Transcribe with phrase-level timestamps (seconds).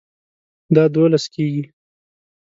[0.75, 1.63] دا دوولس کیږي